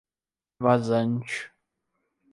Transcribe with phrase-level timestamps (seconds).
[0.59, 1.45] Vazante